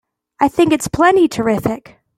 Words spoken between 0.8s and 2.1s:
plenty terrific!